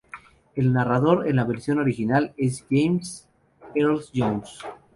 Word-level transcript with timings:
El 0.55 0.73
narrador, 0.73 1.27
en 1.27 1.35
la 1.35 1.43
versión 1.43 1.77
original, 1.77 2.33
es 2.35 2.65
James 2.71 3.29
Earl 3.75 4.01
Jones. 4.15 4.57